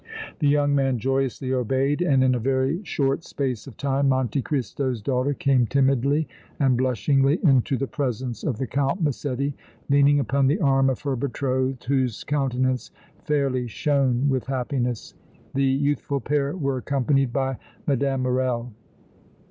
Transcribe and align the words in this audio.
The 0.39 0.47
young 0.47 0.73
man 0.73 0.97
joyously 0.97 1.53
obeyed 1.53 2.01
and 2.01 2.23
in 2.23 2.33
a 2.33 2.39
very 2.39 2.83
short 2.83 3.23
space 3.23 3.67
of 3.67 3.77
time 3.77 4.09
Monte 4.09 4.41
Cristo's 4.41 4.99
daughter 4.99 5.35
came 5.35 5.67
timidly 5.67 6.27
and 6.59 6.75
blushingly 6.75 7.37
into 7.43 7.77
the 7.77 7.85
presence 7.85 8.43
of 8.43 8.57
the 8.57 8.65
Count 8.65 9.03
Massetti, 9.03 9.53
leaning 9.91 10.19
upon 10.19 10.47
the 10.47 10.57
arm 10.59 10.89
of 10.89 11.01
her 11.01 11.15
betrothed, 11.15 11.83
whose 11.83 12.23
countenance 12.23 12.89
fairly 13.25 13.67
shone 13.67 14.27
with 14.27 14.47
happiness. 14.47 15.13
The 15.53 15.65
youthful 15.65 16.19
pair 16.19 16.57
were 16.57 16.77
accompanied 16.77 17.31
by 17.31 17.57
Mme. 17.85 18.21
Morrel. 18.23 18.73